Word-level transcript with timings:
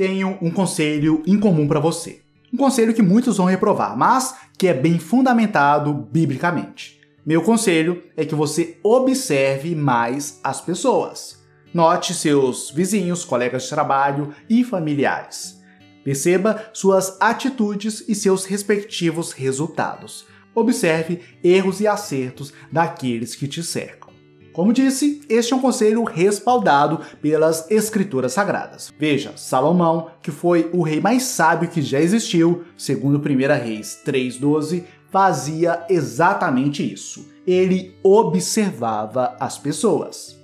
tenho 0.00 0.38
um 0.40 0.50
conselho 0.50 1.22
incomum 1.26 1.68
para 1.68 1.78
você. 1.78 2.22
Um 2.50 2.56
conselho 2.56 2.94
que 2.94 3.02
muitos 3.02 3.36
vão 3.36 3.44
reprovar, 3.44 3.94
mas 3.98 4.34
que 4.56 4.66
é 4.66 4.72
bem 4.72 4.98
fundamentado 4.98 5.92
biblicamente. 5.92 6.98
Meu 7.24 7.42
conselho 7.42 8.02
é 8.16 8.24
que 8.24 8.34
você 8.34 8.78
observe 8.82 9.74
mais 9.74 10.40
as 10.42 10.58
pessoas. 10.58 11.44
Note 11.74 12.14
seus 12.14 12.70
vizinhos, 12.70 13.26
colegas 13.26 13.64
de 13.64 13.68
trabalho 13.68 14.34
e 14.48 14.64
familiares. 14.64 15.60
Perceba 16.02 16.70
suas 16.72 17.20
atitudes 17.20 18.02
e 18.08 18.14
seus 18.14 18.46
respectivos 18.46 19.32
resultados. 19.32 20.24
Observe 20.54 21.20
erros 21.44 21.78
e 21.78 21.86
acertos 21.86 22.54
daqueles 22.72 23.34
que 23.34 23.46
te 23.46 23.62
cercam. 23.62 24.09
Como 24.52 24.72
disse, 24.72 25.20
este 25.28 25.52
é 25.52 25.56
um 25.56 25.60
conselho 25.60 26.02
respaldado 26.02 27.00
pelas 27.22 27.70
escrituras 27.70 28.32
sagradas. 28.32 28.92
Veja, 28.98 29.32
Salomão, 29.36 30.10
que 30.20 30.30
foi 30.30 30.68
o 30.72 30.82
rei 30.82 31.00
mais 31.00 31.22
sábio 31.22 31.68
que 31.68 31.80
já 31.80 32.00
existiu, 32.00 32.64
segundo 32.76 33.18
1 33.18 33.62
Reis 33.62 34.00
3:12, 34.04 34.84
fazia 35.10 35.84
exatamente 35.88 36.82
isso. 36.82 37.28
Ele 37.46 37.96
observava 38.02 39.36
as 39.38 39.56
pessoas. 39.56 40.38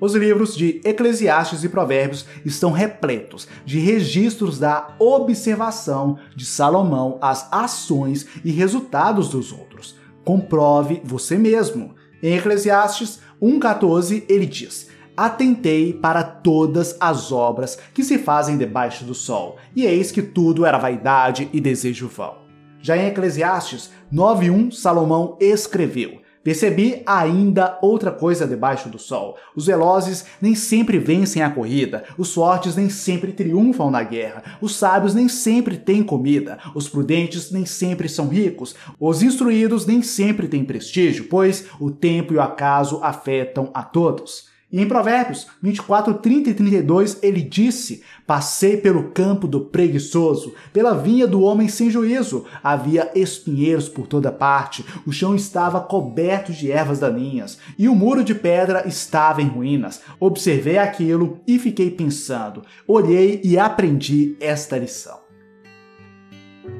Os 0.00 0.14
livros 0.14 0.56
de 0.56 0.80
Eclesiastes 0.82 1.62
e 1.62 1.68
Provérbios 1.68 2.24
estão 2.44 2.72
repletos 2.72 3.46
de 3.66 3.78
registros 3.78 4.58
da 4.58 4.94
observação 4.98 6.18
de 6.34 6.46
Salomão 6.46 7.18
às 7.20 7.46
ações 7.52 8.26
e 8.42 8.50
resultados 8.50 9.28
dos 9.28 9.52
outros. 9.52 9.96
Comprove 10.24 11.02
você 11.04 11.36
mesmo. 11.36 11.94
Em 12.22 12.34
Eclesiastes 12.34 13.20
1,14 13.40 14.24
ele 14.28 14.46
diz: 14.46 14.88
Atentei 15.16 15.92
para 15.92 16.22
todas 16.22 16.96
as 17.00 17.32
obras 17.32 17.78
que 17.92 18.04
se 18.04 18.18
fazem 18.18 18.56
debaixo 18.56 19.04
do 19.04 19.14
sol, 19.14 19.56
e 19.74 19.84
eis 19.84 20.10
que 20.10 20.22
tudo 20.22 20.64
era 20.64 20.78
vaidade 20.78 21.48
e 21.52 21.60
desejo 21.60 22.08
vão. 22.08 22.38
Já 22.80 22.96
em 22.96 23.06
Eclesiastes 23.06 23.90
9:1 24.12 24.72
Salomão 24.72 25.36
escreveu: 25.40 26.19
Percebi 26.42 27.02
ainda 27.04 27.78
outra 27.82 28.10
coisa 28.10 28.46
debaixo 28.46 28.88
do 28.88 28.98
sol. 28.98 29.36
Os 29.54 29.66
velozes 29.66 30.24
nem 30.40 30.54
sempre 30.54 30.98
vencem 30.98 31.42
a 31.42 31.50
corrida, 31.50 32.04
os 32.16 32.32
fortes 32.32 32.76
nem 32.76 32.88
sempre 32.88 33.32
triunfam 33.32 33.90
na 33.90 34.02
guerra, 34.02 34.56
os 34.60 34.74
sábios 34.74 35.14
nem 35.14 35.28
sempre 35.28 35.76
têm 35.76 36.02
comida, 36.02 36.58
os 36.74 36.88
prudentes 36.88 37.50
nem 37.50 37.66
sempre 37.66 38.08
são 38.08 38.28
ricos, 38.28 38.74
os 38.98 39.22
instruídos 39.22 39.84
nem 39.84 40.02
sempre 40.02 40.48
têm 40.48 40.64
prestígio, 40.64 41.26
pois 41.28 41.66
o 41.78 41.90
tempo 41.90 42.32
e 42.32 42.36
o 42.36 42.42
acaso 42.42 43.00
afetam 43.02 43.70
a 43.74 43.82
todos. 43.82 44.48
E 44.72 44.80
em 44.80 44.86
Provérbios 44.86 45.48
24, 45.60 46.14
30 46.14 46.50
e 46.50 46.54
32, 46.54 47.18
ele 47.22 47.42
disse: 47.42 48.02
Passei 48.24 48.76
pelo 48.76 49.10
campo 49.10 49.48
do 49.48 49.62
preguiçoso, 49.62 50.54
pela 50.72 50.94
vinha 50.94 51.26
do 51.26 51.40
homem 51.40 51.66
sem 51.66 51.90
juízo. 51.90 52.44
Havia 52.62 53.10
espinheiros 53.14 53.88
por 53.88 54.06
toda 54.06 54.30
parte, 54.30 54.84
o 55.04 55.12
chão 55.12 55.34
estava 55.34 55.80
coberto 55.80 56.52
de 56.52 56.70
ervas 56.70 57.00
daninhas, 57.00 57.58
e 57.76 57.88
o 57.88 57.94
muro 57.96 58.22
de 58.22 58.34
pedra 58.34 58.86
estava 58.86 59.42
em 59.42 59.48
ruínas. 59.48 60.02
Observei 60.20 60.78
aquilo 60.78 61.40
e 61.46 61.58
fiquei 61.58 61.90
pensando. 61.90 62.62
Olhei 62.86 63.40
e 63.42 63.58
aprendi 63.58 64.36
esta 64.40 64.78
lição. 64.78 65.18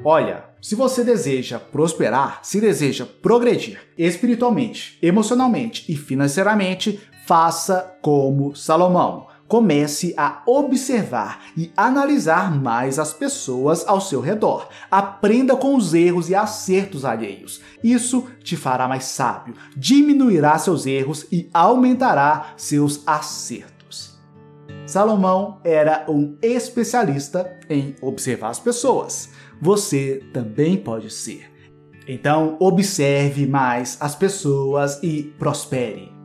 Olha, 0.05 0.45
se 0.63 0.75
você 0.75 1.03
deseja 1.03 1.59
prosperar, 1.59 2.41
se 2.43 2.61
deseja 2.61 3.07
progredir 3.07 3.81
espiritualmente, 3.99 4.99
emocionalmente 5.03 5.91
e 5.91 5.97
financeiramente, 5.97 7.01
faça 7.31 7.97
como 8.03 8.57
Salomão. 8.57 9.29
Comece 9.47 10.13
a 10.17 10.43
observar 10.45 11.39
e 11.57 11.71
analisar 11.77 12.53
mais 12.53 12.99
as 12.99 13.13
pessoas 13.13 13.87
ao 13.87 14.01
seu 14.01 14.21
redor. 14.21 14.69
Aprenda 14.91 15.55
com 15.55 15.77
os 15.77 15.95
erros 15.95 16.29
e 16.29 16.35
acertos 16.35 17.05
alheios. 17.05 17.61
Isso 17.85 18.27
te 18.43 18.57
fará 18.57 18.89
mais 18.89 19.05
sábio, 19.05 19.55
diminuirá 19.77 20.59
seus 20.59 20.87
erros 20.87 21.25
e 21.31 21.49
aumentará 21.55 22.47
seus 22.57 23.01
acertos. 23.07 24.19
Salomão 24.85 25.61
era 25.63 26.07
um 26.09 26.37
especialista 26.43 27.61
em 27.69 27.95
observar 28.03 28.49
as 28.49 28.59
pessoas. 28.59 29.31
Você 29.63 30.21
também 30.33 30.77
pode 30.77 31.11
ser. 31.11 31.49
Então, 32.09 32.57
observe 32.59 33.47
mais 33.47 33.97
as 34.01 34.17
pessoas 34.17 35.01
e 35.01 35.33
prospere. 35.39 36.20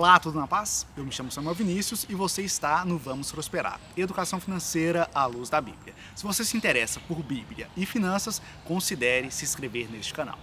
Olá, 0.00 0.18
tudo 0.18 0.40
na 0.40 0.46
paz? 0.46 0.86
Eu 0.96 1.04
me 1.04 1.12
chamo 1.12 1.30
Samuel 1.30 1.54
Vinícius 1.54 2.06
e 2.08 2.14
você 2.14 2.40
está 2.40 2.86
no 2.86 2.96
Vamos 2.96 3.30
Prosperar, 3.30 3.78
Educação 3.94 4.40
Financeira 4.40 5.06
à 5.14 5.26
Luz 5.26 5.50
da 5.50 5.60
Bíblia. 5.60 5.92
Se 6.16 6.24
você 6.24 6.42
se 6.42 6.56
interessa 6.56 6.98
por 7.06 7.22
Bíblia 7.22 7.68
e 7.76 7.84
finanças, 7.84 8.40
considere 8.64 9.30
se 9.30 9.44
inscrever 9.44 9.92
neste 9.92 10.14
canal. 10.14 10.38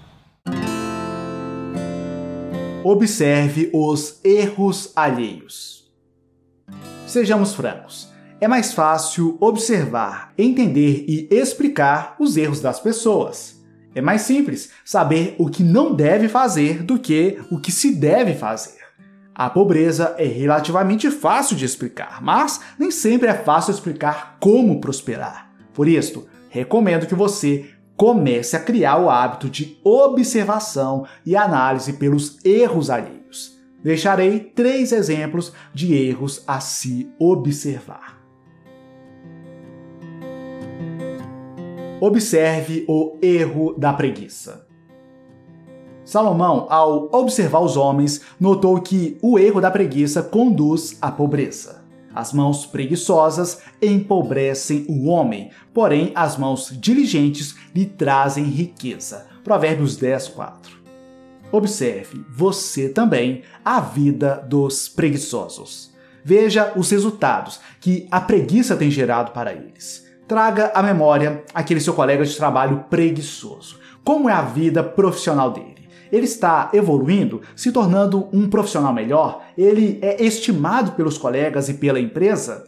Observe 2.84 3.72
os 3.74 4.24
erros 4.24 4.94
alheios. 4.96 5.92
Sejamos 7.08 7.56
francos. 7.56 8.14
É 8.40 8.48
mais 8.48 8.76
fácil 8.76 9.40
observar, 9.42 10.36
entender 10.38 11.04
e 11.08 11.28
explicar 11.32 12.16
os 12.20 12.38
erros 12.38 12.62
das 12.62 12.80
pessoas. 12.80 13.60
É 13.96 14.02
mais 14.02 14.22
simples 14.22 14.70
saber 14.86 15.36
o 15.40 15.50
que 15.50 15.64
não 15.64 15.96
deve 15.96 16.30
fazer 16.30 16.84
do 16.84 17.00
que 17.00 17.44
o 17.50 17.60
que 17.60 17.72
se 17.72 17.96
deve 17.96 18.36
fazer. 18.36 18.86
A 19.40 19.52
pobreza 19.52 20.16
é 20.18 20.26
relativamente 20.26 21.12
fácil 21.12 21.56
de 21.56 21.64
explicar, 21.64 22.24
mas 22.24 22.60
nem 22.80 22.90
sempre 22.90 23.28
é 23.28 23.36
fácil 23.36 23.72
explicar 23.72 24.36
como 24.40 24.82
prosperar. 24.82 25.52
Por 25.76 25.88
isso, 25.88 26.28
recomendo 26.50 27.06
que 27.06 27.14
você 27.14 27.70
comece 27.96 28.56
a 28.56 28.60
criar 28.60 28.98
o 28.98 29.12
hábito 29.12 29.48
de 29.48 29.80
observação 29.84 31.06
e 31.24 31.36
análise 31.36 31.94
pelos 31.94 32.44
erros 32.44 32.90
alheios. 32.90 33.56
Deixarei 33.84 34.40
três 34.40 34.92
exemplos 34.92 35.54
de 35.72 35.94
erros 35.94 36.44
a 36.48 36.60
se 36.60 37.08
observar. 37.20 38.18
Observe 42.02 42.86
o 42.88 43.20
erro 43.22 43.76
da 43.78 43.94
preguiça. 43.94 44.67
Salomão, 46.08 46.68
ao 46.70 47.10
observar 47.12 47.60
os 47.60 47.76
homens, 47.76 48.22
notou 48.40 48.80
que 48.80 49.18
o 49.22 49.38
erro 49.38 49.60
da 49.60 49.70
preguiça 49.70 50.24
conduz 50.24 50.98
à 51.02 51.12
pobreza. 51.12 51.82
As 52.16 52.32
mãos 52.32 52.66
preguiçosas 52.66 53.60
empobrecem 53.82 54.86
o 54.88 55.08
homem, 55.08 55.52
porém 55.74 56.14
as 56.16 56.38
mãos 56.38 56.72
diligentes 56.80 57.56
lhe 57.76 57.86
trazem 57.86 58.46
riqueza. 58.46 59.28
Provérbios 59.44 59.98
10, 59.98 60.30
4. 60.30 60.78
Observe, 61.52 62.26
você 62.30 62.88
também, 62.88 63.42
a 63.66 63.82
vida 63.82 64.42
dos 64.48 64.88
preguiçosos. 64.88 65.94
Veja 66.24 66.72
os 66.78 66.90
resultados 66.90 67.60
que 67.82 68.08
a 68.10 68.22
preguiça 68.22 68.78
tem 68.78 68.90
gerado 68.90 69.32
para 69.32 69.52
eles. 69.52 70.08
Traga 70.26 70.72
à 70.74 70.82
memória 70.82 71.44
aquele 71.54 71.82
seu 71.82 71.94
colega 71.94 72.24
de 72.24 72.38
trabalho 72.38 72.86
preguiçoso. 72.90 73.78
Como 74.06 74.30
é 74.30 74.34
a 74.34 74.42
vida 74.42 74.82
profissional 74.82 75.52
dele? 75.52 75.77
Ele 76.12 76.26
está 76.26 76.70
evoluindo, 76.74 77.42
se 77.56 77.72
tornando 77.72 78.28
um 78.34 78.50
profissional 78.50 78.94
melhor, 78.94 79.44
ele 79.58 80.00
é 80.02 80.24
estimado 80.24 80.92
pelos 80.94 81.18
colegas 81.18 81.70
e 81.70 81.74
pela 81.74 82.00
empresa. 82.00 82.66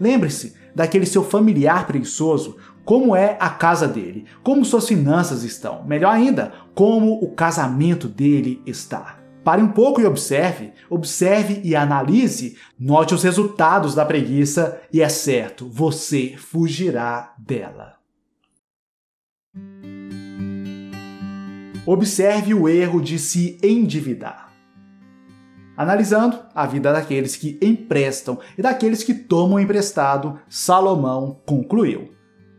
Lembre-se 0.00 0.54
daquele 0.74 1.06
seu 1.06 1.22
familiar 1.22 1.86
preguiçoso, 1.86 2.56
como 2.84 3.14
é 3.14 3.36
a 3.38 3.48
casa 3.48 3.86
dele, 3.86 4.24
como 4.42 4.64
suas 4.64 4.88
finanças 4.88 5.44
estão, 5.44 5.84
melhor 5.84 6.12
ainda, 6.12 6.52
como 6.74 7.14
o 7.22 7.30
casamento 7.30 8.08
dele 8.08 8.60
está. 8.66 9.18
Pare 9.44 9.60
um 9.60 9.68
pouco 9.68 10.00
e 10.00 10.06
observe, 10.06 10.72
observe 10.88 11.60
e 11.64 11.74
analise, 11.74 12.56
note 12.78 13.14
os 13.14 13.22
resultados 13.22 13.94
da 13.94 14.04
preguiça 14.04 14.80
e 14.92 15.02
é 15.02 15.08
certo, 15.08 15.68
você 15.68 16.34
fugirá 16.36 17.34
dela. 17.38 18.01
Observe 21.84 22.54
o 22.54 22.68
erro 22.68 23.00
de 23.00 23.18
se 23.18 23.58
endividar. 23.60 24.52
Analisando 25.76 26.38
a 26.54 26.64
vida 26.64 26.92
daqueles 26.92 27.34
que 27.34 27.58
emprestam 27.60 28.38
e 28.56 28.62
daqueles 28.62 29.02
que 29.02 29.12
tomam 29.12 29.58
emprestado, 29.58 30.38
Salomão 30.48 31.40
concluiu: 31.44 32.12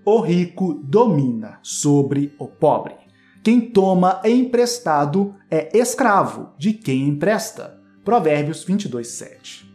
O 0.05 0.19
rico 0.19 0.73
domina 0.73 1.57
sobre 1.63 2.35
o 2.37 2.47
pobre. 2.47 2.95
Quem 3.41 3.61
toma 3.61 4.19
emprestado 4.25 5.35
é 5.49 5.69
escravo 5.77 6.49
de 6.57 6.73
quem 6.73 7.07
empresta. 7.07 7.79
Provérbios 8.03 8.65
22, 8.65 9.07
7. 9.07 9.73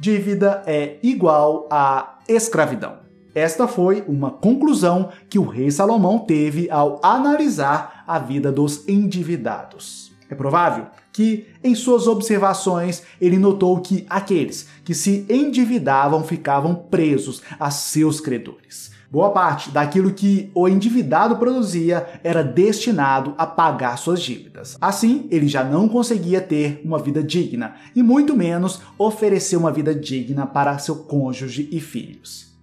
Dívida 0.00 0.64
é 0.66 0.98
igual 1.04 1.68
a 1.70 2.18
escravidão. 2.28 3.02
Esta 3.34 3.66
foi 3.66 4.04
uma 4.06 4.30
conclusão 4.30 5.08
que 5.30 5.38
o 5.38 5.46
rei 5.46 5.70
Salomão 5.70 6.18
teve 6.18 6.70
ao 6.70 7.00
analisar 7.02 8.01
a 8.14 8.18
vida 8.18 8.52
dos 8.52 8.86
endividados. 8.88 10.12
É 10.28 10.34
provável 10.34 10.86
que, 11.12 11.46
em 11.62 11.74
suas 11.74 12.06
observações, 12.06 13.02
ele 13.20 13.38
notou 13.38 13.78
que 13.80 14.06
aqueles 14.08 14.66
que 14.82 14.94
se 14.94 15.26
endividavam 15.28 16.24
ficavam 16.24 16.74
presos 16.74 17.42
a 17.60 17.70
seus 17.70 18.18
credores. 18.20 18.90
Boa 19.10 19.30
parte 19.30 19.70
daquilo 19.70 20.14
que 20.14 20.50
o 20.54 20.66
endividado 20.66 21.36
produzia 21.36 22.18
era 22.24 22.42
destinado 22.42 23.34
a 23.36 23.46
pagar 23.46 23.98
suas 23.98 24.22
dívidas. 24.22 24.78
Assim, 24.80 25.28
ele 25.30 25.46
já 25.46 25.62
não 25.62 25.86
conseguia 25.86 26.40
ter 26.40 26.80
uma 26.82 26.98
vida 26.98 27.22
digna 27.22 27.74
e 27.94 28.02
muito 28.02 28.34
menos 28.34 28.80
oferecer 28.96 29.56
uma 29.56 29.70
vida 29.70 29.94
digna 29.94 30.46
para 30.46 30.78
seu 30.78 30.96
cônjuge 30.96 31.68
e 31.70 31.78
filhos. 31.78 32.56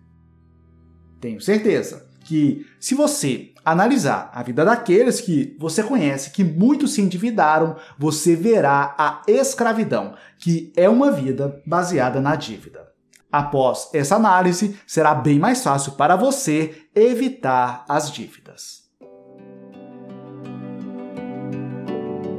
Tenho 1.21 1.39
certeza 1.39 2.07
que, 2.23 2.65
se 2.79 2.95
você 2.95 3.51
analisar 3.63 4.31
a 4.33 4.41
vida 4.43 4.63
daqueles 4.65 5.21
que 5.21 5.55
você 5.59 5.83
conhece, 5.83 6.31
que 6.31 6.43
muitos 6.43 6.93
se 6.93 7.01
endividaram, 7.01 7.75
você 7.97 8.35
verá 8.35 8.95
a 8.97 9.21
escravidão, 9.27 10.15
que 10.37 10.73
é 10.75 10.89
uma 10.89 11.11
vida 11.11 11.61
baseada 11.65 12.19
na 12.21 12.35
dívida. 12.35 12.87
Após 13.31 13.89
essa 13.93 14.15
análise, 14.15 14.79
será 14.87 15.13
bem 15.13 15.37
mais 15.37 15.63
fácil 15.63 15.91
para 15.91 16.15
você 16.15 16.87
evitar 16.95 17.85
as 17.87 18.11
dívidas. 18.11 18.89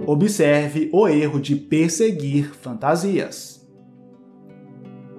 Observe 0.06 0.90
o 0.92 1.06
erro 1.06 1.40
de 1.40 1.54
perseguir 1.54 2.52
fantasias. 2.52 3.59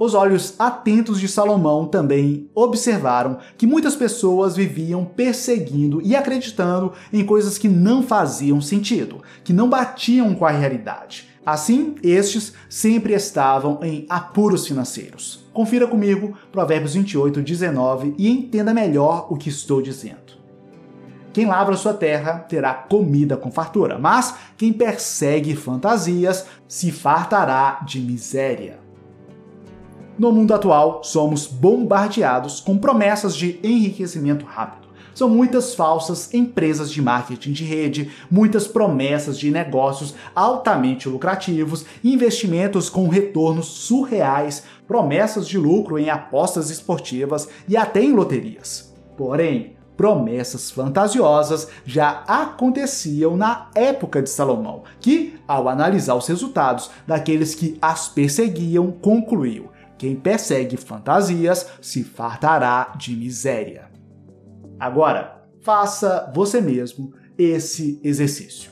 Os 0.04 0.16
olhos 0.16 0.56
atentos 0.58 1.20
de 1.20 1.28
Salomão 1.28 1.86
também 1.86 2.50
observaram 2.56 3.38
que 3.56 3.68
muitas 3.68 3.96
pessoas 3.96 4.56
viviam 4.56 5.06
perseguindo 5.06 6.02
e 6.02 6.16
acreditando 6.16 6.94
em 7.14 7.24
coisas 7.24 7.56
que 7.60 7.68
não 7.68 8.02
faziam 8.02 8.60
sentido, 8.60 9.22
que 9.44 9.54
não 9.54 9.70
batiam 9.70 10.34
com 10.34 10.44
a 10.44 10.50
realidade. 10.50 11.30
Assim, 11.46 11.94
estes 12.02 12.52
sempre 12.68 13.14
estavam 13.14 13.78
em 13.84 14.08
apuros 14.10 14.66
financeiros. 14.66 15.46
Confira 15.54 15.86
comigo 15.86 16.36
Provérbios 16.52 16.96
28, 16.96 17.40
19 17.40 18.16
e 18.18 18.28
entenda 18.28 18.74
melhor 18.74 19.28
o 19.30 19.38
que 19.38 19.50
estou 19.50 19.84
dizendo. 19.84 20.42
Quem 21.32 21.46
lavra 21.46 21.78
sua 21.78 21.94
terra 21.94 22.40
terá 22.40 22.74
comida 22.74 23.38
com 23.38 23.52
fartura, 23.52 24.00
mas 24.00 24.34
quem 24.58 24.74
persegue 24.74 25.56
fantasias 25.56 26.48
se 26.68 26.92
fartará 26.92 27.82
de 27.86 28.00
miséria. 28.00 28.81
No 30.22 30.32
mundo 30.32 30.54
atual, 30.54 31.04
somos 31.04 31.48
bombardeados 31.48 32.60
com 32.60 32.78
promessas 32.78 33.36
de 33.36 33.60
enriquecimento 33.64 34.46
rápido. 34.46 34.88
São 35.16 35.28
muitas 35.28 35.74
falsas 35.74 36.32
empresas 36.32 36.92
de 36.92 37.02
marketing 37.02 37.52
de 37.54 37.64
rede, 37.64 38.12
muitas 38.30 38.68
promessas 38.68 39.40
de 39.40 39.50
negócios 39.50 40.14
altamente 40.36 41.10
lucrativos, 41.10 41.88
investimentos 42.04 42.88
com 42.88 43.08
retornos 43.08 43.66
surreais, 43.66 44.64
promessas 44.88 45.48
de 45.48 45.58
lucro 45.58 45.98
em 45.98 46.12
apostas 46.12 46.70
esportivas 46.70 47.50
e 47.68 47.76
até 47.76 48.04
em 48.04 48.14
loterias. 48.14 48.94
Porém, 49.18 49.76
promessas 49.98 50.70
fantasiosas 50.70 51.68
já 51.84 52.24
aconteciam 52.28 53.36
na 53.36 53.72
época 53.74 54.22
de 54.22 54.30
Salomão, 54.30 54.84
que, 55.00 55.40
ao 55.48 55.68
analisar 55.68 56.14
os 56.14 56.28
resultados 56.28 56.92
daqueles 57.08 57.56
que 57.56 57.76
as 57.82 58.08
perseguiam, 58.08 58.92
concluiu: 58.92 59.72
quem 60.02 60.16
persegue 60.16 60.78
fantasias 60.78 61.68
se 61.80 62.04
fartará 62.04 62.92
de 62.98 63.16
miséria. 63.16 63.88
Agora, 64.80 65.46
faça 65.62 66.32
você 66.34 66.60
mesmo 66.60 67.14
esse 67.38 68.00
exercício. 68.04 68.72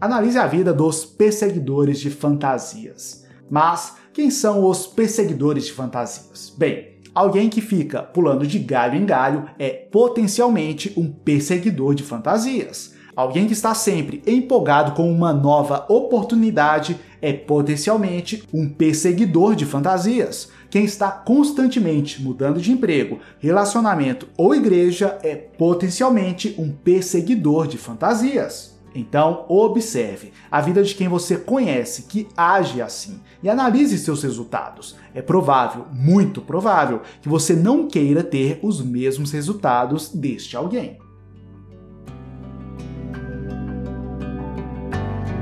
Analise 0.00 0.38
a 0.38 0.46
vida 0.46 0.72
dos 0.72 1.04
perseguidores 1.04 2.00
de 2.00 2.08
fantasias. 2.08 3.26
Mas 3.50 3.96
quem 4.14 4.30
são 4.30 4.64
os 4.64 4.86
perseguidores 4.86 5.66
de 5.66 5.72
fantasias? 5.74 6.54
Bem, 6.56 6.98
alguém 7.14 7.50
que 7.50 7.60
fica 7.60 8.02
pulando 8.02 8.46
de 8.46 8.58
galho 8.58 8.96
em 8.96 9.04
galho 9.04 9.46
é 9.58 9.68
potencialmente 9.68 10.94
um 10.96 11.12
perseguidor 11.12 11.94
de 11.94 12.02
fantasias. 12.02 12.93
Alguém 13.16 13.46
que 13.46 13.52
está 13.52 13.72
sempre 13.74 14.22
empolgado 14.26 14.92
com 14.92 15.10
uma 15.10 15.32
nova 15.32 15.86
oportunidade 15.88 16.98
é 17.22 17.32
potencialmente 17.32 18.42
um 18.52 18.68
perseguidor 18.68 19.54
de 19.54 19.64
fantasias. 19.64 20.48
Quem 20.68 20.84
está 20.84 21.10
constantemente 21.10 22.20
mudando 22.20 22.60
de 22.60 22.72
emprego, 22.72 23.20
relacionamento 23.38 24.26
ou 24.36 24.52
igreja 24.52 25.16
é 25.22 25.36
potencialmente 25.36 26.56
um 26.58 26.72
perseguidor 26.72 27.68
de 27.68 27.78
fantasias. 27.78 28.74
Então, 28.92 29.44
observe 29.48 30.32
a 30.50 30.60
vida 30.60 30.82
de 30.82 30.94
quem 30.94 31.08
você 31.08 31.36
conhece 31.36 32.02
que 32.02 32.28
age 32.36 32.80
assim 32.80 33.20
e 33.42 33.48
analise 33.48 33.98
seus 33.98 34.22
resultados. 34.22 34.96
É 35.12 35.22
provável, 35.22 35.86
muito 35.92 36.40
provável, 36.40 37.02
que 37.20 37.28
você 37.28 37.54
não 37.54 37.88
queira 37.88 38.22
ter 38.22 38.58
os 38.62 38.80
mesmos 38.80 39.32
resultados 39.32 40.08
deste 40.08 40.56
alguém. 40.56 41.03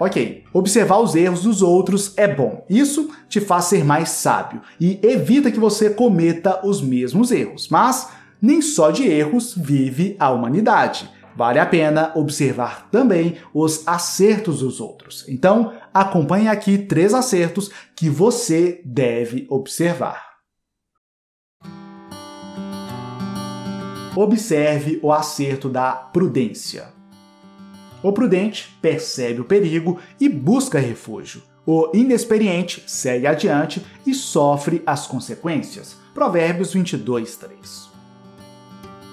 Ok, 0.05 0.43
observar 0.53 0.99
os 0.99 1.15
erros 1.15 1.45
dos 1.45 1.63
outros 1.63 2.13
é 2.17 2.27
bom. 2.27 2.67
Isso 2.69 3.09
te 3.29 3.41
faz 3.41 3.67
ser 3.67 3.85
mais 3.85 4.09
sábio 4.09 4.61
e 4.81 4.99
evita 5.01 5.49
que 5.49 5.61
você 5.61 5.91
cometa 5.91 6.67
os 6.67 6.83
mesmos 6.83 7.31
erros. 7.31 7.69
Mas 7.69 8.11
nem 8.41 8.61
só 8.61 8.91
de 8.91 9.07
erros 9.07 9.55
vive 9.57 10.17
a 10.19 10.29
humanidade. 10.33 11.09
Vale 11.37 11.61
a 11.61 11.67
pena 11.67 12.11
observar 12.17 12.89
também 12.91 13.37
os 13.55 13.87
acertos 13.87 14.59
dos 14.59 14.81
outros. 14.81 15.25
Então, 15.29 15.73
acompanhe 15.95 16.49
aqui 16.49 16.79
três 16.79 17.15
acertos 17.15 17.71
que 17.95 18.11
você 18.11 18.83
deve 18.85 19.47
observar. 19.49 20.21
Observe 24.17 24.99
o 25.01 25.13
acerto 25.13 25.69
da 25.69 25.93
prudência. 25.93 27.02
O 28.03 28.13
prudente 28.13 28.77
percebe 28.83 29.41
o 29.41 29.45
perigo 29.45 29.99
e 30.21 30.29
busca 30.29 30.79
refúgio. 30.79 31.43
O 31.65 31.91
inexperiente 31.95 32.83
segue 32.87 33.27
adiante 33.27 33.85
e 34.05 34.13
sofre 34.13 34.83
as 34.85 35.07
consequências. 35.07 35.97
Provérbios 36.13 36.73
22, 36.73 37.37
3. 37.37 37.93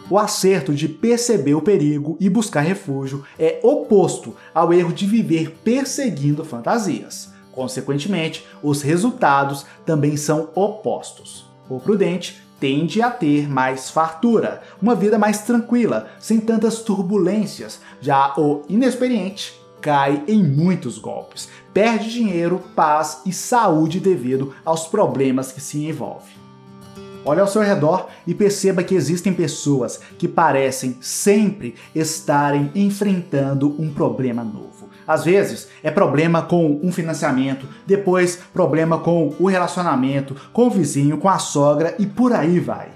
O 0.09 0.18
acerto 0.18 0.74
de 0.74 0.89
perceber 0.89 1.53
o 1.53 1.62
perigo 1.62 2.18
e 2.19 2.27
buscar 2.27 2.62
refúgio 2.62 3.24
é 3.38 3.59
oposto 3.62 4.36
ao 4.56 4.74
erro 4.74 4.91
de 4.91 5.06
viver 5.06 5.51
perseguindo 5.63 6.44
fantasias. 6.44 7.31
Consequentemente, 7.51 8.44
os 8.63 8.81
resultados 8.81 9.68
também 9.86 10.18
são 10.18 10.50
opostos. 10.55 11.46
O 11.69 11.79
prudente 11.79 12.41
tende 12.60 13.01
a 13.01 13.10
ter 13.10 13.50
mais 13.50 13.89
fartura, 13.89 14.62
uma 14.82 14.96
vida 14.96 15.18
mais 15.18 15.44
tranquila, 15.44 16.08
sem 16.20 16.39
tantas 16.39 16.82
turbulências. 16.82 17.80
Já 18.01 18.34
o 18.38 18.63
inexperiente 18.68 19.60
cai 19.82 20.24
em 20.28 20.44
muitos 20.44 20.98
golpes, 20.98 21.50
perde 21.74 22.12
dinheiro, 22.12 22.62
paz 22.75 23.22
e 23.25 23.32
saúde 23.32 24.00
devido 24.00 24.54
aos 24.66 24.88
problemas 24.88 25.51
que 25.51 25.62
se 25.62 25.86
envolve. 25.86 26.39
Olhe 27.25 27.42
ao 27.42 27.48
seu 27.48 27.62
redor 27.62 28.08
e 28.25 28.34
perceba 28.34 28.84
que 28.84 28.96
existem 28.96 29.34
pessoas 29.34 30.00
que 30.18 30.28
parecem 30.28 30.98
sempre 31.01 31.75
estarem 31.94 32.72
enfrentando 32.74 33.75
um 33.78 33.94
problema 33.94 34.44
novo. 34.44 34.78
Às 35.10 35.25
vezes 35.25 35.68
é 35.82 35.89
problema 35.89 36.44
com 36.44 36.80
um 36.84 36.92
financiamento, 36.92 37.68
depois 37.88 38.38
problema 38.54 39.00
com 39.00 39.34
o 39.39 39.48
relacionamento, 39.48 40.36
com 40.54 40.68
o 40.68 40.70
vizinho, 40.70 41.18
com 41.18 41.28
a 41.28 41.39
sogra 41.39 41.96
e 41.98 42.06
por 42.06 42.32
aí 42.32 42.60
vai. 42.60 42.89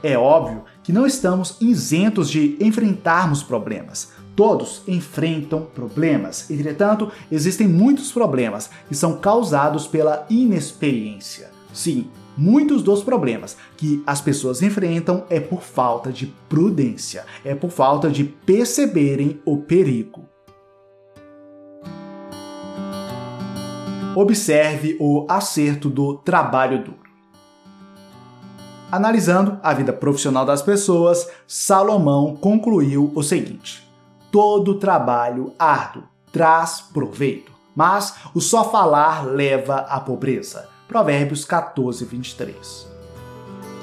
É 0.00 0.16
óbvio 0.16 0.62
que 0.84 0.92
não 0.92 1.04
estamos 1.04 1.56
isentos 1.60 2.30
de 2.30 2.56
enfrentarmos 2.60 3.42
problemas. 3.42 4.12
Todos 4.36 4.84
enfrentam 4.86 5.66
problemas. 5.74 6.48
Entretanto, 6.48 7.10
existem 7.32 7.66
muitos 7.66 8.12
problemas 8.12 8.70
que 8.86 8.94
são 8.94 9.16
causados 9.16 9.88
pela 9.88 10.24
inexperiência. 10.30 11.50
Sim, 11.72 12.06
muitos 12.36 12.80
dos 12.80 13.02
problemas 13.02 13.56
que 13.76 14.04
as 14.06 14.20
pessoas 14.20 14.62
enfrentam 14.62 15.24
é 15.28 15.40
por 15.40 15.62
falta 15.62 16.12
de 16.12 16.32
prudência, 16.48 17.24
é 17.44 17.56
por 17.56 17.70
falta 17.70 18.08
de 18.08 18.22
perceberem 18.22 19.40
o 19.44 19.56
perigo. 19.56 20.28
Observe 24.16 24.96
o 24.98 25.26
acerto 25.28 25.90
do 25.90 26.14
trabalho 26.14 26.82
duro. 26.82 27.06
Analisando 28.90 29.60
a 29.62 29.74
vida 29.74 29.92
profissional 29.92 30.46
das 30.46 30.62
pessoas, 30.62 31.28
Salomão 31.46 32.34
concluiu 32.34 33.12
o 33.14 33.22
seguinte: 33.22 33.86
todo 34.32 34.76
trabalho 34.76 35.52
árduo 35.58 36.04
traz 36.32 36.80
proveito, 36.80 37.52
mas 37.74 38.14
o 38.34 38.40
só 38.40 38.64
falar 38.70 39.26
leva 39.26 39.76
à 39.80 40.00
pobreza. 40.00 40.68
Provérbios 40.88 41.44
14, 41.44 42.04
23. 42.04 42.86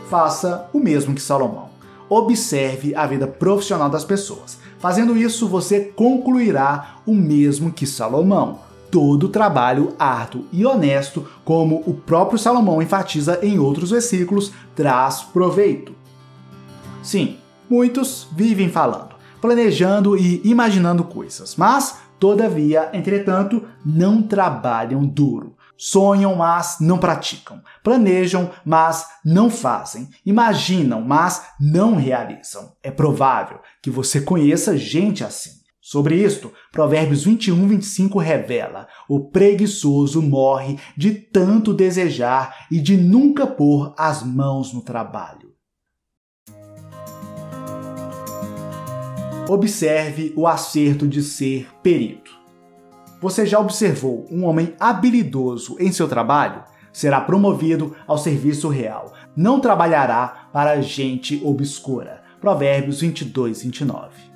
Faça 0.09 0.67
o 0.73 0.79
mesmo 0.79 1.13
que 1.13 1.21
Salomão. 1.21 1.69
Observe 2.09 2.95
a 2.95 3.05
vida 3.05 3.27
profissional 3.27 3.89
das 3.89 4.05
pessoas. 4.05 4.57
Fazendo 4.79 5.15
isso, 5.17 5.47
você 5.47 5.79
concluirá 5.81 6.97
o 7.05 7.13
mesmo 7.13 7.71
que 7.71 7.85
Salomão 7.85 8.59
todo 8.93 9.27
trabalho 9.27 9.95
árduo 9.97 10.45
e 10.51 10.63
honesto, 10.63 11.27
como 11.43 11.81
o 11.87 11.95
próprio 11.95 12.37
Salomão 12.37 12.79
enfatiza 12.79 13.39
em 13.41 13.57
outros 13.57 13.89
versículos, 13.89 14.51
traz 14.75 15.23
proveito. 15.23 15.95
Sim, 17.01 17.39
muitos 17.67 18.27
vivem 18.33 18.69
falando, 18.69 19.15
planejando 19.41 20.15
e 20.15 20.47
imaginando 20.47 21.03
coisas, 21.03 21.55
mas, 21.55 22.01
todavia, 22.19 22.91
entretanto, 22.93 23.63
não 23.83 24.21
trabalham 24.21 25.03
duro. 25.03 25.55
Sonham, 25.75 26.35
mas 26.35 26.77
não 26.79 26.99
praticam. 26.99 27.63
Planejam, 27.83 28.51
mas 28.63 29.07
não 29.25 29.49
fazem. 29.49 30.07
Imaginam, 30.23 31.01
mas 31.01 31.47
não 31.59 31.95
realizam. 31.95 32.73
É 32.83 32.91
provável 32.91 33.59
que 33.81 33.89
você 33.89 34.21
conheça 34.21 34.77
gente 34.77 35.23
assim. 35.23 35.62
Sobre 35.85 36.15
isto, 36.15 36.49
Provérbios 36.71 37.25
21, 37.25 37.67
25 37.67 38.17
revela: 38.17 38.87
o 39.09 39.19
preguiçoso 39.19 40.21
morre 40.21 40.79
de 40.95 41.11
tanto 41.11 41.73
desejar 41.73 42.67
e 42.71 42.79
de 42.79 42.95
nunca 42.95 43.45
pôr 43.45 43.93
as 43.97 44.23
mãos 44.23 44.73
no 44.73 44.81
trabalho. 44.81 45.51
Observe 49.49 50.31
o 50.37 50.47
acerto 50.47 51.05
de 51.05 51.21
ser 51.21 51.67
perito. 51.83 52.31
Você 53.21 53.45
já 53.45 53.59
observou 53.59 54.25
um 54.31 54.45
homem 54.45 54.73
habilidoso 54.79 55.75
em 55.81 55.91
seu 55.91 56.07
trabalho? 56.07 56.63
Será 56.93 57.19
promovido 57.19 57.93
ao 58.07 58.17
serviço 58.17 58.69
real. 58.69 59.11
Não 59.35 59.59
trabalhará 59.59 60.47
para 60.53 60.81
gente 60.81 61.41
obscura. 61.43 62.23
Provérbios 62.39 63.01
22, 63.01 63.63
29. 63.63 64.32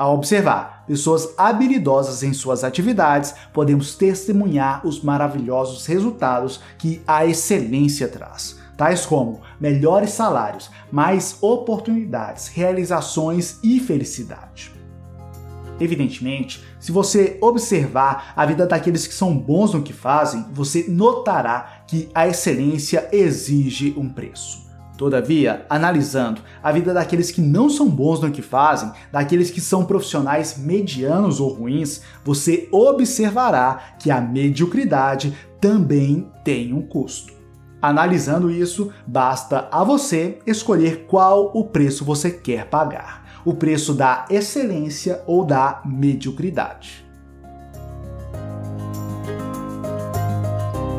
Ao 0.00 0.14
observar 0.14 0.84
pessoas 0.86 1.28
habilidosas 1.36 2.22
em 2.22 2.32
suas 2.32 2.64
atividades, 2.64 3.34
podemos 3.52 3.94
testemunhar 3.94 4.86
os 4.86 5.02
maravilhosos 5.02 5.84
resultados 5.84 6.58
que 6.78 7.02
a 7.06 7.26
excelência 7.26 8.08
traz, 8.08 8.58
tais 8.78 9.04
como 9.04 9.42
melhores 9.60 10.12
salários, 10.12 10.70
mais 10.90 11.36
oportunidades, 11.42 12.48
realizações 12.48 13.58
e 13.62 13.78
felicidade. 13.78 14.72
Evidentemente, 15.78 16.64
se 16.78 16.90
você 16.90 17.36
observar 17.42 18.32
a 18.34 18.46
vida 18.46 18.66
daqueles 18.66 19.06
que 19.06 19.12
são 19.12 19.36
bons 19.36 19.74
no 19.74 19.82
que 19.82 19.92
fazem, 19.92 20.46
você 20.50 20.86
notará 20.88 21.84
que 21.86 22.08
a 22.14 22.26
excelência 22.26 23.06
exige 23.12 23.92
um 23.98 24.08
preço. 24.08 24.69
Todavia, 25.00 25.64
analisando 25.70 26.42
a 26.62 26.70
vida 26.70 26.92
daqueles 26.92 27.30
que 27.30 27.40
não 27.40 27.70
são 27.70 27.88
bons 27.88 28.20
no 28.20 28.30
que 28.30 28.42
fazem, 28.42 28.92
daqueles 29.10 29.50
que 29.50 29.58
são 29.58 29.86
profissionais 29.86 30.58
medianos 30.58 31.40
ou 31.40 31.54
ruins, 31.54 32.02
você 32.22 32.68
observará 32.70 33.94
que 33.98 34.10
a 34.10 34.20
mediocridade 34.20 35.34
também 35.58 36.30
tem 36.44 36.74
um 36.74 36.82
custo. 36.82 37.32
Analisando 37.80 38.50
isso, 38.50 38.92
basta 39.06 39.70
a 39.72 39.82
você 39.82 40.38
escolher 40.46 41.06
qual 41.06 41.50
o 41.54 41.64
preço 41.64 42.04
você 42.04 42.30
quer 42.30 42.66
pagar: 42.66 43.40
o 43.42 43.54
preço 43.54 43.94
da 43.94 44.26
excelência 44.28 45.22
ou 45.26 45.46
da 45.46 45.80
mediocridade. 45.82 47.09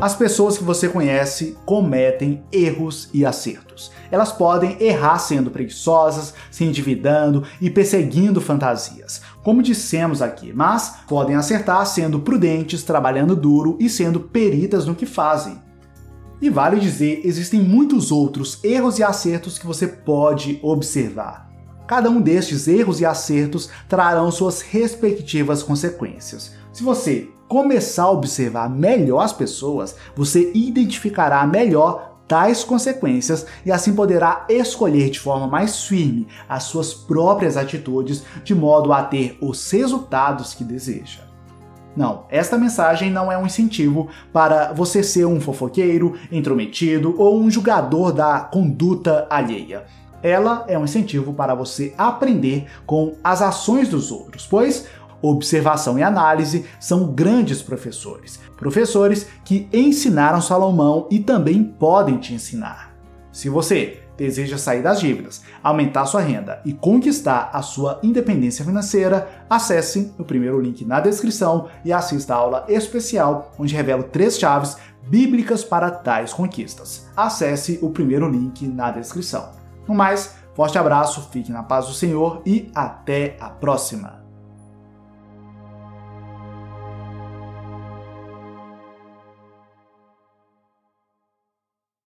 As 0.02 0.16
pessoas 0.16 0.58
que 0.58 0.64
você 0.64 0.88
conhece 0.88 1.56
cometem 1.64 2.42
erros 2.50 3.08
e 3.14 3.24
acertos. 3.24 3.92
Elas 4.10 4.32
podem 4.32 4.76
errar 4.80 5.16
sendo 5.20 5.48
preguiçosas, 5.48 6.34
se 6.50 6.64
endividando 6.64 7.44
e 7.60 7.70
perseguindo 7.70 8.40
fantasias, 8.40 9.22
como 9.44 9.62
dissemos 9.62 10.20
aqui, 10.20 10.52
mas 10.52 10.96
podem 11.06 11.36
acertar 11.36 11.86
sendo 11.86 12.18
prudentes, 12.18 12.82
trabalhando 12.82 13.36
duro 13.36 13.76
e 13.78 13.88
sendo 13.88 14.18
peritas 14.18 14.86
no 14.86 14.96
que 14.96 15.06
fazem. 15.06 15.62
E 16.40 16.50
vale 16.50 16.80
dizer, 16.80 17.20
existem 17.24 17.60
muitos 17.60 18.10
outros 18.10 18.58
erros 18.64 18.98
e 18.98 19.04
acertos 19.04 19.56
que 19.56 19.68
você 19.68 19.86
pode 19.86 20.58
observar. 20.64 21.48
Cada 21.86 22.10
um 22.10 22.20
destes 22.20 22.66
erros 22.66 23.00
e 23.00 23.06
acertos 23.06 23.70
trarão 23.88 24.32
suas 24.32 24.62
respectivas 24.62 25.62
consequências. 25.62 26.56
Se 26.72 26.82
você 26.82 27.28
começar 27.52 28.04
a 28.04 28.10
observar 28.10 28.70
melhor 28.70 29.20
as 29.20 29.30
pessoas, 29.30 29.94
você 30.16 30.50
identificará 30.54 31.46
melhor 31.46 32.16
tais 32.26 32.64
consequências 32.64 33.44
e 33.62 33.70
assim 33.70 33.94
poderá 33.94 34.46
escolher 34.48 35.10
de 35.10 35.20
forma 35.20 35.46
mais 35.46 35.84
firme 35.84 36.26
as 36.48 36.62
suas 36.62 36.94
próprias 36.94 37.58
atitudes 37.58 38.24
de 38.42 38.54
modo 38.54 38.90
a 38.90 39.02
ter 39.02 39.36
os 39.38 39.70
resultados 39.70 40.54
que 40.54 40.64
deseja. 40.64 41.20
Não, 41.94 42.24
esta 42.30 42.56
mensagem 42.56 43.10
não 43.10 43.30
é 43.30 43.36
um 43.36 43.44
incentivo 43.44 44.08
para 44.32 44.72
você 44.72 45.02
ser 45.02 45.26
um 45.26 45.38
fofoqueiro, 45.38 46.18
intrometido 46.32 47.14
ou 47.18 47.38
um 47.38 47.50
julgador 47.50 48.14
da 48.14 48.40
conduta 48.40 49.26
alheia. 49.28 49.84
Ela 50.22 50.64
é 50.68 50.78
um 50.78 50.84
incentivo 50.84 51.34
para 51.34 51.54
você 51.54 51.92
aprender 51.98 52.66
com 52.86 53.16
as 53.22 53.42
ações 53.42 53.88
dos 53.90 54.10
outros, 54.10 54.46
pois 54.46 54.86
observação 55.22 55.98
e 55.98 56.02
análise 56.02 56.66
são 56.80 57.12
grandes 57.12 57.62
professores, 57.62 58.40
professores 58.56 59.26
que 59.44 59.68
ensinaram 59.72 60.40
Salomão 60.40 61.06
e 61.10 61.20
também 61.20 61.62
podem 61.62 62.18
te 62.18 62.34
ensinar. 62.34 62.92
Se 63.30 63.48
você 63.48 64.02
deseja 64.16 64.58
sair 64.58 64.82
das 64.82 65.00
dívidas, 65.00 65.42
aumentar 65.62 66.06
sua 66.06 66.20
renda 66.20 66.60
e 66.64 66.72
conquistar 66.72 67.50
a 67.52 67.62
sua 67.62 67.98
independência 68.02 68.64
financeira, 68.64 69.28
acesse 69.48 70.12
o 70.18 70.24
primeiro 70.24 70.60
link 70.60 70.84
na 70.84 71.00
descrição 71.00 71.68
e 71.84 71.92
assista 71.92 72.34
a 72.34 72.38
aula 72.38 72.64
especial 72.68 73.52
onde 73.58 73.74
revelo 73.74 74.04
três 74.04 74.38
chaves 74.38 74.76
bíblicas 75.08 75.64
para 75.64 75.90
tais 75.90 76.32
conquistas. 76.32 77.08
Acesse 77.16 77.78
o 77.82 77.90
primeiro 77.90 78.28
link 78.28 78.66
na 78.66 78.90
descrição. 78.90 79.50
No 79.88 79.94
mais, 79.94 80.36
forte 80.54 80.78
abraço, 80.78 81.28
fique 81.32 81.50
na 81.50 81.62
paz 81.62 81.86
do 81.86 81.94
Senhor 81.94 82.42
e 82.46 82.70
até 82.74 83.36
a 83.40 83.48
próxima! 83.48 84.21